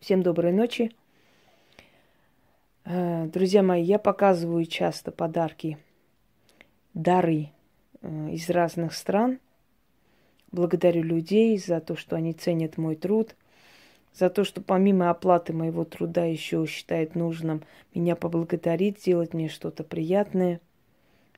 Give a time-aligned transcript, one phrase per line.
[0.00, 0.92] Всем доброй ночи.
[2.86, 5.76] Э, друзья мои, я показываю часто подарки,
[6.94, 7.50] дары
[8.00, 9.40] э, из разных стран.
[10.52, 13.36] Благодарю людей за то, что они ценят мой труд,
[14.14, 17.62] за то, что помимо оплаты моего труда еще считают нужным
[17.94, 20.62] меня поблагодарить, сделать мне что-то приятное.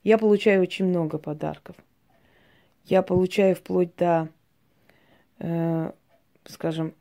[0.04, 1.74] Я получаю очень много подарков.
[2.84, 4.29] Я получаю вплоть до,
[5.40, 5.90] э,
[6.44, 6.94] скажем,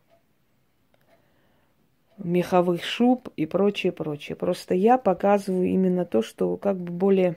[2.24, 4.36] меховых шуб и прочее, прочее.
[4.36, 7.36] Просто я показываю именно то, что как бы более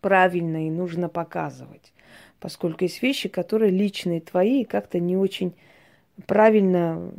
[0.00, 1.92] правильно и нужно показывать.
[2.38, 5.54] Поскольку есть вещи, которые личные твои и как-то не очень
[6.26, 7.12] правильно,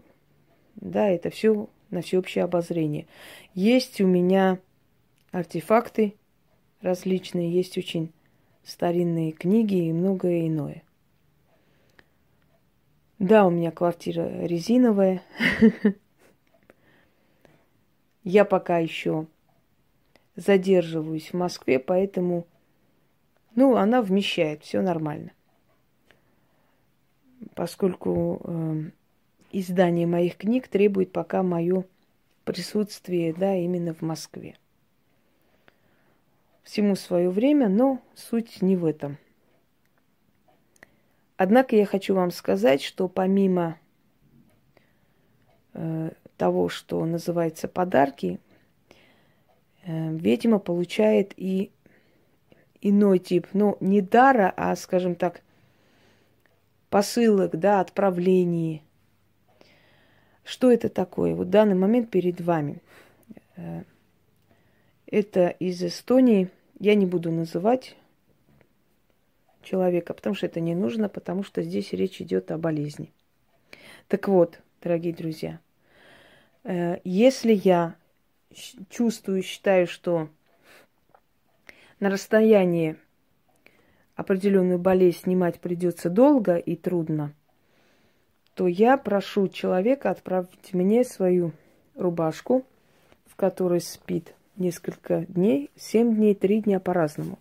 [0.75, 3.07] да, это все на всеобщее обозрение.
[3.53, 4.59] Есть у меня
[5.31, 6.15] артефакты
[6.81, 8.11] различные, есть очень
[8.63, 10.83] старинные книги и многое иное.
[13.19, 15.21] Да, у меня квартира резиновая.
[18.23, 19.27] Я пока еще
[20.35, 22.45] задерживаюсь в Москве, поэтому,
[23.55, 25.31] ну, она вмещает, все нормально.
[27.55, 28.83] Поскольку э,
[29.51, 31.85] издание моих книг требует пока мое
[32.45, 34.55] присутствие, да, именно в Москве.
[36.63, 39.17] Всему свое время, но суть не в этом.
[41.37, 43.79] Однако я хочу вам сказать, что помимо
[45.73, 46.11] э,
[46.41, 48.39] того, что называется подарки,
[49.83, 51.69] э, ведьма получает и
[52.81, 55.43] иной тип, ну, не дара, а, скажем так,
[56.89, 58.81] посылок, да, отправлений.
[60.43, 61.35] Что это такое?
[61.35, 62.81] Вот в данный момент перед вами.
[63.55, 63.83] Э,
[65.05, 66.49] это из Эстонии.
[66.79, 67.95] Я не буду называть
[69.61, 73.13] человека, потому что это не нужно, потому что здесь речь идет о болезни.
[74.07, 75.59] Так вот, дорогие друзья–
[76.63, 77.95] если я
[78.89, 80.29] чувствую, считаю, что
[81.99, 82.97] на расстоянии
[84.15, 87.33] определенную болезнь снимать придется долго и трудно,
[88.55, 91.53] то я прошу человека отправить мне свою
[91.95, 92.65] рубашку,
[93.25, 97.39] в которой спит несколько дней, семь дней, три дня по-разному.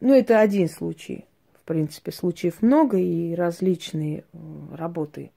[0.00, 1.26] Ну, это один случай.
[1.54, 4.38] В принципе, случаев много и различные э,
[4.72, 5.32] работы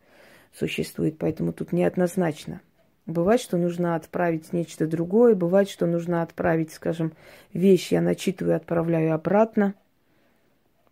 [0.54, 2.62] существуют, поэтому тут неоднозначно.
[3.10, 7.14] Бывает, что нужно отправить нечто другое, бывает, что нужно отправить, скажем,
[7.54, 9.74] вещь, я начитываю, отправляю обратно.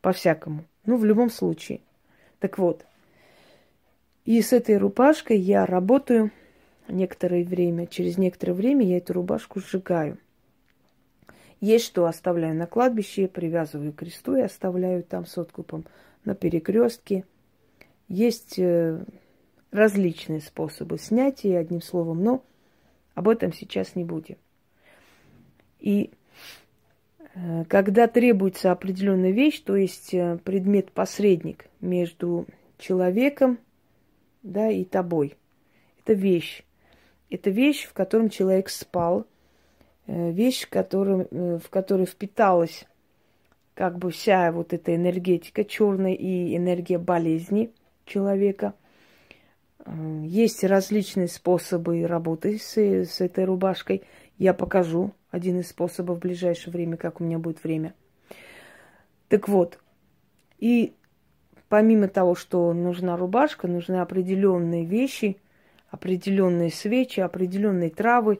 [0.01, 0.65] По-всякому.
[0.87, 1.79] Ну, в любом случае.
[2.39, 2.85] Так вот,
[4.25, 6.31] и с этой рубашкой я работаю
[6.87, 7.85] некоторое время.
[7.85, 10.17] Через некоторое время я эту рубашку сжигаю.
[11.61, 15.85] Есть что оставляю на кладбище, привязываю к кресту и оставляю там с откупом
[16.25, 17.25] на перекрестке.
[18.07, 19.03] Есть э,
[19.71, 22.43] различные способы снятия, одним словом, но
[23.15, 24.37] об этом сейчас не будем.
[25.79, 26.11] И
[27.33, 32.45] э, когда требуется определенная вещь, то есть э, предмет-посредник между
[32.77, 33.59] человеком
[34.43, 35.35] да, и тобой,
[36.03, 36.63] это вещь.
[37.29, 39.25] Это вещь, в котором человек спал,
[40.07, 42.85] э, вещь, в которой, в которой впиталась
[43.73, 47.71] как бы вся вот эта энергетика черная и энергия болезни
[48.05, 48.73] человека–
[50.23, 54.03] есть различные способы работы с, с этой рубашкой.
[54.37, 57.93] Я покажу один из способов в ближайшее время, как у меня будет время.
[59.29, 59.79] Так вот,
[60.59, 60.93] и
[61.69, 65.37] помимо того, что нужна рубашка, нужны определенные вещи,
[65.89, 68.39] определенные свечи, определенные травы.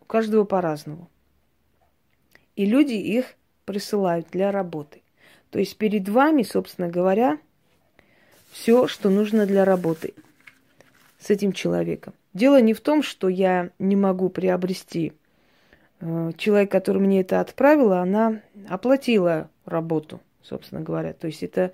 [0.00, 1.08] У каждого по-разному.
[2.56, 5.00] И люди их присылают для работы.
[5.50, 7.38] То есть перед вами, собственно говоря,
[8.50, 10.14] все, что нужно для работы
[11.24, 12.14] с этим человеком.
[12.34, 15.12] Дело не в том, что я не могу приобрести.
[16.00, 21.12] Э, человек, который мне это отправила, она оплатила работу, собственно говоря.
[21.12, 21.72] То есть это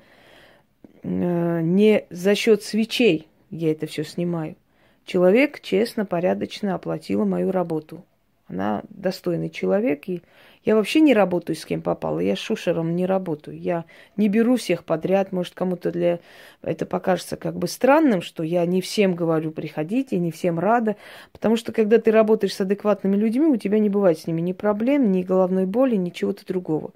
[1.03, 4.56] э, не за счет свечей я это все снимаю.
[5.05, 8.04] Человек честно, порядочно оплатила мою работу.
[8.47, 10.22] Она достойный человек, и
[10.62, 12.21] я вообще не работаю с кем попало.
[12.21, 13.59] Я с шушером не работаю.
[13.59, 13.86] Я
[14.16, 15.33] не беру всех подряд.
[15.33, 16.21] Может, кому-то для
[16.60, 20.97] это покажется как бы странным, что я не всем говорю приходите, не всем рада.
[21.33, 24.53] Потому что когда ты работаешь с адекватными людьми, у тебя не бывает с ними ни
[24.53, 26.91] проблем, ни головной боли, ни чего-то другого.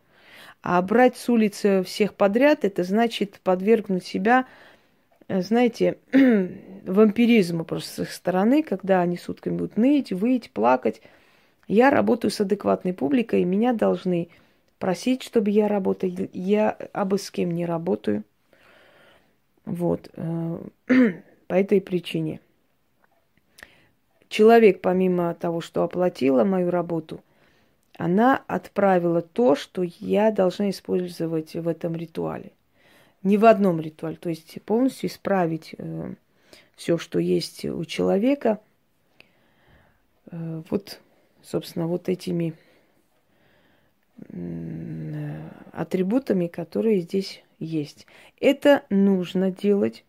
[0.63, 4.47] А брать с улицы всех подряд, это значит подвергнуть себя,
[5.29, 5.99] знаете,
[6.87, 11.01] вампиризму просто с их стороны, когда они сутками будут ныть, выть, плакать.
[11.67, 14.29] Я работаю с адекватной публикой, меня должны
[14.79, 16.11] просить, чтобы я работал.
[16.33, 18.25] Я абы с кем не работаю.
[19.65, 20.11] Вот.
[20.15, 20.59] Э,
[21.47, 22.41] по этой причине.
[24.29, 27.21] человек, помимо того, что оплатила мою работу,
[27.97, 32.51] она отправила то, что я должна использовать в этом ритуале.
[33.23, 36.15] Не в одном ритуале, то есть полностью исправить э,
[36.77, 38.61] все, что есть у человека,
[40.31, 41.01] э, вот,
[41.45, 42.55] собственно, вот этими
[44.29, 48.07] э, атрибутами, которые здесь есть.
[48.41, 50.05] Это нужно делать,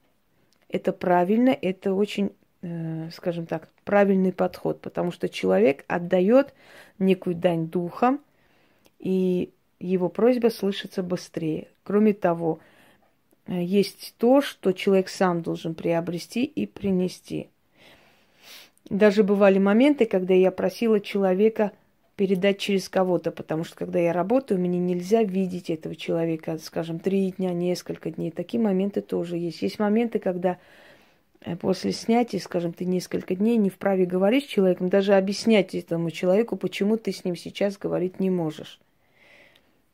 [0.69, 6.53] это правильно, это очень, э, скажем так, правильный подход, потому что человек отдает
[6.99, 8.21] некую дань духам,
[8.99, 11.67] и его просьба слышится быстрее.
[11.83, 12.59] Кроме того,
[13.45, 17.49] э, есть то, что человек сам должен приобрести и принести.
[18.89, 21.71] Даже бывали моменты, когда я просила человека–
[22.15, 27.31] передать через кого-то, потому что когда я работаю, мне нельзя видеть этого человека, скажем, три
[27.31, 28.31] дня, несколько дней.
[28.31, 29.61] Такие моменты тоже есть.
[29.61, 30.57] Есть моменты, когда
[31.41, 36.09] э, после снятия, скажем, ты несколько дней не вправе говорить с человеком, даже объяснять этому
[36.09, 38.79] человеку, почему ты с ним сейчас говорить не можешь.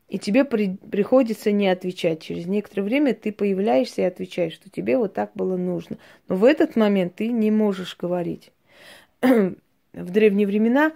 [0.08, 2.22] И тебе при, приходится не отвечать.
[2.22, 5.98] Через некоторое время ты появляешься и отвечаешь, что тебе вот так было нужно.
[6.28, 8.52] Но в этот момент ты не можешь говорить.
[9.22, 10.94] В древние времена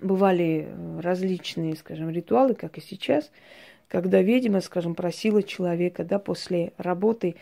[0.00, 3.30] бывали э, различные, скажем, ритуалы, как и сейчас,
[3.88, 7.36] когда ведьма, скажем, просила человека, да, после работы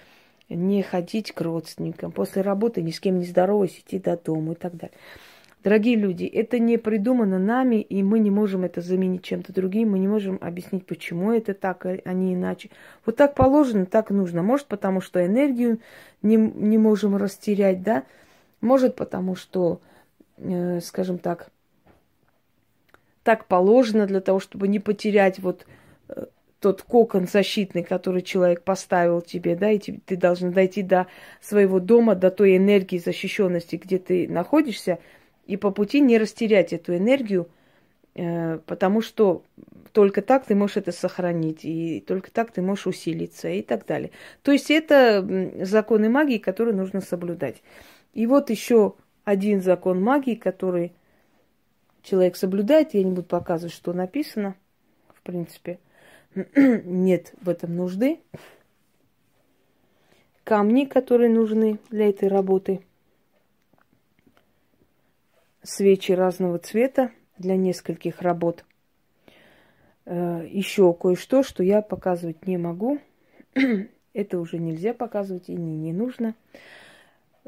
[0.49, 4.57] не ходить к родственникам, после работы ни с кем не здороваясь, идти до дома и
[4.57, 4.97] так далее.
[5.65, 9.99] Дорогие люди, это не придумано нами, и мы не можем это заменить чем-то другим, мы
[9.99, 12.71] не можем объяснить, почему это так, а не иначе.
[13.05, 14.45] Вот так положено, так нужно.
[14.45, 15.81] Может, потому что энергию
[16.23, 18.05] не, не можем растерять, да?
[18.61, 19.81] Может, потому что,
[20.39, 21.51] э, скажем так,
[23.23, 25.67] так положено для того, чтобы не потерять вот
[26.09, 26.27] э,
[26.61, 31.07] тот кокон защитный, который человек поставил тебе, да, и ты должен дойти до
[31.41, 34.99] своего дома, до той энергии защищенности, где ты находишься,
[35.47, 37.49] и по пути не растерять эту энергию,
[38.15, 39.43] э, потому что
[39.93, 44.11] только так ты можешь это сохранить, и только так ты можешь усилиться и так далее.
[44.43, 45.27] То есть это
[45.63, 47.63] законы магии, которые нужно соблюдать.
[48.17, 50.95] И вот еще один закон магии, который
[52.01, 54.57] человек соблюдает, я не буду показывать, что написано,
[55.13, 55.79] в принципе,
[56.55, 58.21] нет в этом нужды.
[60.45, 62.81] Камни, которые нужны для этой работы.
[65.63, 68.65] Свечи разного цвета для нескольких работ.
[70.07, 72.99] Э, Еще кое-что, что я показывать не могу.
[74.15, 76.35] Это уже нельзя показывать и не, не нужно,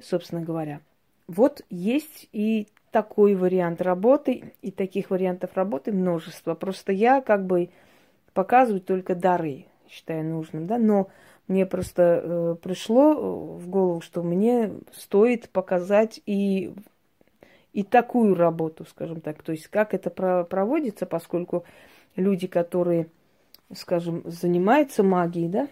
[0.03, 0.81] собственно говоря.
[1.27, 6.55] Вот есть и такой вариант работы, и таких вариантов работы множество.
[6.55, 7.71] Просто я как бы
[8.33, 11.09] показываю только дары, считаю нужным, да, но
[11.49, 13.17] мне просто э, пришло э,
[13.61, 16.75] в голову, что мне стоит показать и,
[17.73, 19.43] и такую работу, скажем так.
[19.43, 21.65] То есть как это про проводится, поскольку
[22.17, 23.09] люди, которые,
[23.75, 25.69] скажем, занимаются магией, да,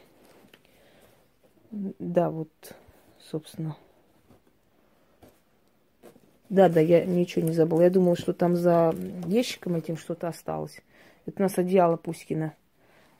[1.70, 2.50] да, вот,
[3.19, 3.76] собственно,
[6.48, 7.82] да, да, я ничего не забыла.
[7.82, 8.94] Я думала, что там за
[9.26, 10.81] ящиком этим что-то осталось.
[11.26, 12.54] Это у нас одеяло Пуськина.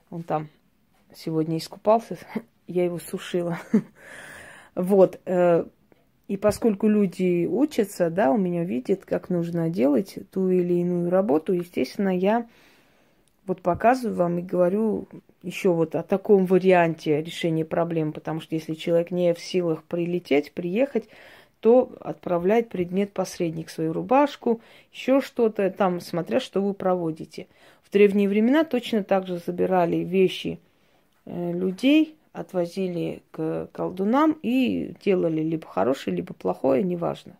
[0.09, 0.47] Он там
[1.13, 2.17] сегодня искупался.
[2.67, 3.59] Я его сушила.
[4.75, 5.19] Вот.
[5.25, 5.65] Э,
[6.27, 11.53] и поскольку люди учатся, да, у меня видят, как нужно делать ту или иную работу,
[11.53, 12.45] естественно, я
[13.47, 15.07] вот показываю вам и говорю
[15.41, 20.51] еще вот о таком варианте решения проблем, потому что если человек не в силах прилететь,
[20.51, 21.07] приехать,
[21.67, 24.61] то отправлять предмет-посредник, свою рубашку,
[24.93, 27.47] еще что-то, там, смотря что вы проводите.
[27.83, 30.61] В древние времена точно так же забирали вещи
[31.25, 37.37] э, людей, отвозили к колдунам и делали либо хорошее, либо плохое, неважно.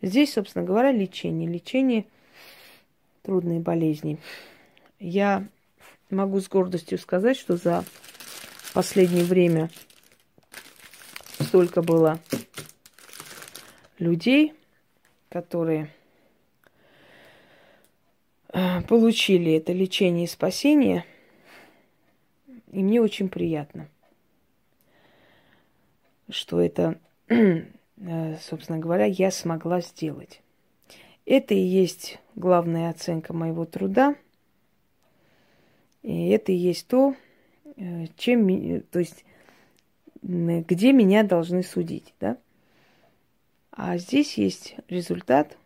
[0.00, 1.46] Здесь, собственно говоря, лечение.
[1.46, 2.06] Лечение
[3.24, 4.16] трудной болезни.
[4.98, 5.46] Я
[6.08, 7.84] могу с гордостью сказать, что за
[8.72, 9.68] последнее время
[11.40, 12.18] столько было
[13.98, 14.54] людей,
[15.28, 15.90] которые
[18.52, 21.04] э, получили это лечение и спасение,
[22.72, 23.88] и мне очень приятно,
[26.28, 26.98] что это,
[27.28, 30.42] э, собственно говоря, я смогла сделать.
[31.24, 34.14] Это и есть главная оценка моего труда,
[36.02, 37.16] и это и есть то,
[37.76, 39.24] э, чем, то есть,
[40.22, 42.38] где меня должны судить, да?
[43.76, 45.58] А здесь есть результат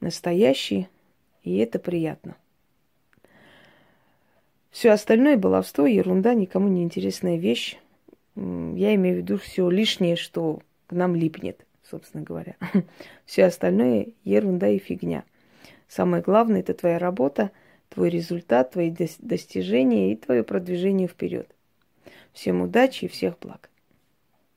[0.00, 0.88] настоящий,
[1.44, 2.36] и это приятно.
[4.72, 7.78] Все остальное баловство, ерунда, никому не интересная вещь.
[8.34, 12.56] Я имею в виду все лишнее, что к нам липнет, собственно говоря.
[13.24, 15.24] Все остальное ерунда и фигня.
[15.88, 17.52] Самое главное это твоя работа,
[17.88, 21.48] твой результат, твои достижения и твое продвижение вперед.
[22.32, 23.70] Всем удачи и всех благ.